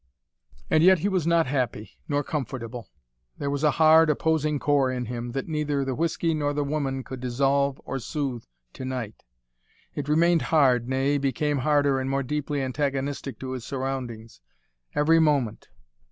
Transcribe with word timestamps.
And 0.67 0.81
yet 0.83 0.97
he 0.97 1.07
was 1.07 1.27
not 1.27 1.45
happy 1.45 1.91
nor 2.09 2.23
comfortable. 2.23 2.89
There 3.37 3.51
was 3.51 3.63
a 3.63 3.69
hard, 3.77 4.09
opposing 4.09 4.57
core 4.57 4.89
in 4.91 5.05
him, 5.05 5.33
that 5.33 5.47
neither 5.47 5.85
the 5.85 5.93
whiskey 5.93 6.33
nor 6.33 6.53
the 6.53 6.63
woman 6.63 7.03
could 7.03 7.19
dissolve 7.19 7.79
or 7.85 7.99
soothe, 7.99 8.43
tonight. 8.73 9.21
It 9.93 10.09
remained 10.09 10.41
hard, 10.49 10.89
nay, 10.89 11.19
became 11.19 11.59
harder 11.59 11.99
and 11.99 12.09
more 12.09 12.23
deeply 12.23 12.63
antagonistic 12.63 13.37
to 13.41 13.51
his 13.51 13.63
surroundings, 13.63 14.41
every 14.95 15.19
moment. 15.19 15.67